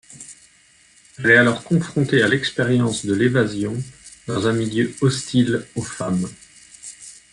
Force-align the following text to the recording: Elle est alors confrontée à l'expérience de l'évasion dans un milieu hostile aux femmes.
Elle 1.19 1.29
est 1.29 1.37
alors 1.37 1.63
confrontée 1.63 2.23
à 2.23 2.27
l'expérience 2.27 3.05
de 3.05 3.13
l'évasion 3.13 3.77
dans 4.25 4.47
un 4.47 4.53
milieu 4.53 4.91
hostile 5.01 5.63
aux 5.75 5.83
femmes. 5.83 6.27